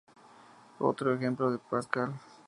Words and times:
Otro 0.79 1.13
ejemplo 1.13 1.51
en 1.51 1.59
Pascal. 1.59 2.15